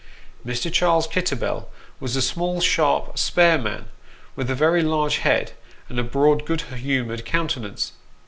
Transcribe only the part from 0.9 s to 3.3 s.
Kitterbell was a small, sharp,